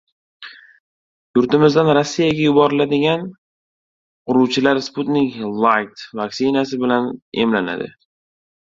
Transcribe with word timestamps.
Yurtimizdan 1.39 1.91
Rossiyaga 1.97 2.41
yuboriladigan 2.47 3.27
quruvchilar 4.31 4.83
Sputnik 4.89 5.37
Light 5.67 6.09
vaksinasi 6.23 6.83
bilan 6.87 7.17
emlanadi 7.47 7.95